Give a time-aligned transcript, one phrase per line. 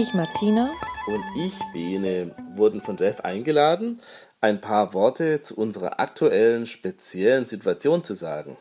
[0.00, 0.70] Ich, Martina.
[1.08, 4.00] Und ich, Bene, wurden von Jeff eingeladen,
[4.40, 8.56] ein paar Worte zu unserer aktuellen speziellen Situation zu sagen.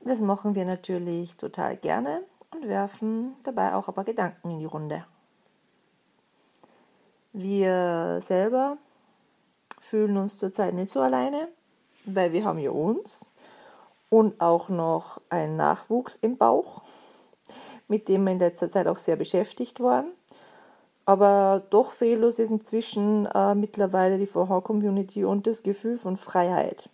[0.00, 2.24] Das machen wir natürlich total gerne
[2.54, 5.06] und werfen dabei auch ein paar Gedanken in die Runde.
[7.32, 8.76] Wir selber
[9.80, 11.48] fühlen uns zurzeit nicht so alleine,
[12.04, 13.30] weil wir haben ja uns
[14.10, 16.82] und auch noch einen Nachwuchs im Bauch,
[17.86, 20.12] mit dem wir in letzter Zeit auch sehr beschäftigt waren.
[21.08, 26.90] Aber doch fehllos ist inzwischen äh, mittlerweile die VH-Community und das Gefühl von Freiheit.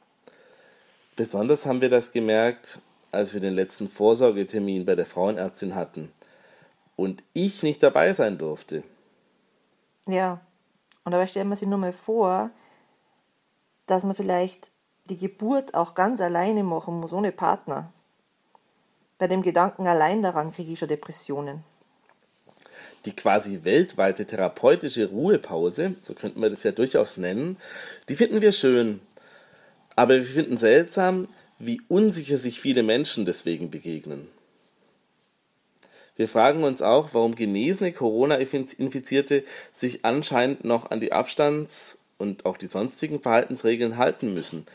[1.17, 2.79] Besonders haben wir das gemerkt,
[3.11, 6.13] als wir den letzten Vorsorgetermin bei der Frauenärztin hatten
[6.95, 8.85] und ich nicht dabei sein durfte.
[10.07, 10.41] Ja,
[11.03, 12.51] und dabei stellen wir sich nur mal vor,
[13.87, 14.71] dass man vielleicht
[15.11, 17.93] die Geburt auch ganz alleine machen muss, ohne Partner.
[19.19, 21.65] Bei dem Gedanken allein daran kriege ich schon Depressionen.
[23.05, 27.59] Die quasi weltweite therapeutische Ruhepause, so könnten wir das ja durchaus nennen,
[28.09, 29.01] die finden wir schön.
[29.97, 34.29] Aber wir finden seltsam, wie unsicher sich viele Menschen deswegen begegnen.
[36.17, 42.57] Wir fragen uns auch, warum genesene Corona-Infizierte sich anscheinend noch an die Abstands- und auch
[42.57, 44.67] die sonstigen Verhaltensregeln halten müssen.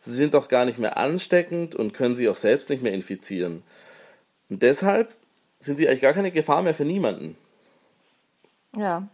[0.00, 3.62] Sie sind doch gar nicht mehr ansteckend und können sich auch selbst nicht mehr infizieren.
[4.48, 5.14] Und deshalb
[5.60, 7.36] sind sie eigentlich gar keine Gefahr mehr für niemanden.
[8.78, 9.08] Ja,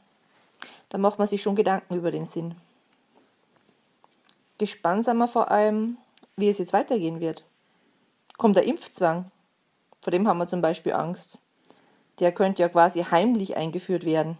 [0.91, 2.55] da macht man sich schon Gedanken über den Sinn.
[4.59, 5.97] Gespannt sind wir vor allem,
[6.37, 7.45] wie es jetzt weitergehen wird.
[8.37, 9.31] Kommt der Impfzwang?
[10.03, 11.39] Vor dem haben wir zum Beispiel Angst.
[12.21, 14.37] Der könnte ja quasi heimlich eingeführt werden.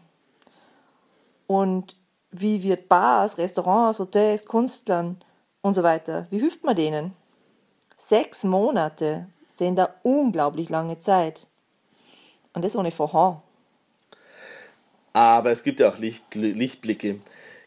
[1.47, 1.97] Und
[2.31, 5.23] wie wird Bars, Restaurants, Hotels, Kunstlern
[5.63, 7.17] und so weiter, wie hilft man denen?
[7.97, 11.47] Sechs Monate sind da unglaublich lange Zeit.
[12.53, 13.41] Und das ohne Vorhang.
[15.15, 17.21] Aber es gibt ja auch Licht, Lichtblicke.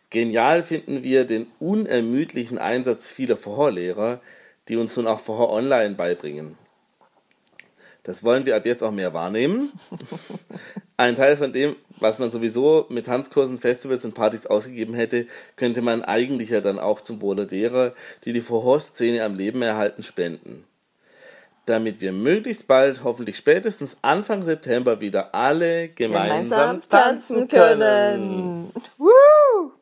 [0.10, 4.22] Genial finden wir den unermüdlichen Einsatz vieler Vorlehrer,
[4.68, 6.58] die uns nun auch Vorher online beibringen.
[8.04, 9.72] Das wollen wir ab jetzt auch mehr wahrnehmen.
[10.98, 15.26] Ein Teil von dem, was man sowieso mit Tanzkursen, Festivals und Partys ausgegeben hätte,
[15.56, 17.94] könnte man eigentlich ja dann auch zum Wohle derer,
[18.26, 20.66] die die Vorhorszene am Leben erhalten, spenden.
[21.68, 28.72] Damit wir möglichst bald, hoffentlich spätestens Anfang September wieder alle gemeinsam, gemeinsam tanzen können.
[28.98, 29.74] Woo!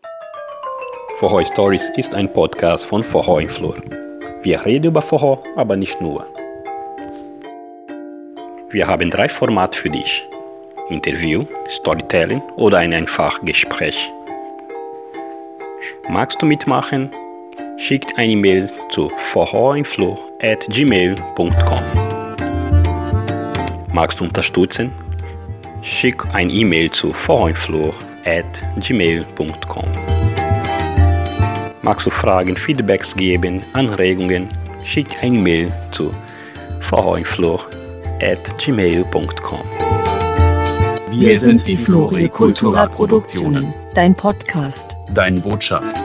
[1.19, 3.75] Vorhoi Stories ist ein Podcast von Vorhoi im Flur.
[4.41, 6.25] Wir reden über Vorhoi, aber nicht nur.
[8.71, 10.25] Wir haben drei Formate für dich.
[10.89, 14.11] Interview, Storytelling oder ein einfach Gespräch.
[16.09, 17.11] Magst du mitmachen?
[17.87, 21.81] Schickt eine E-Mail zu vorhoinflur.gmail.com
[23.93, 24.91] Magst du unterstützen?
[25.83, 29.85] Schick ein E-Mail zu vorhoinflur.gmail.com
[31.83, 34.49] Magst du Fragen, Feedbacks geben, Anregungen?
[34.83, 36.11] Schick ein E-Mail zu
[36.81, 39.59] vorhoinflur.gmail.com
[41.11, 43.71] Wir sind die Flori Kultura Produktionen.
[43.93, 44.97] Dein Podcast.
[45.13, 45.95] Deine Botschaft.